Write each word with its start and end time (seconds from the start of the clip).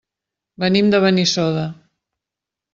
Venim 0.63 0.89
de 0.95 1.03
Benissoda. 1.05 1.69